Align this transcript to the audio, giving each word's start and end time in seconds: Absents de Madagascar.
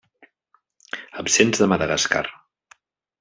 Absents 1.23 1.61
de 1.65 1.67
Madagascar. 1.73 2.25